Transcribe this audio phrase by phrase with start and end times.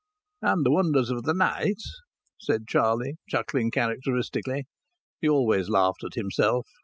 [0.41, 1.79] "And the wonders of the night,"
[2.39, 4.65] said Charlie, chuckling characteristically.
[5.19, 6.65] He always laughed at himself.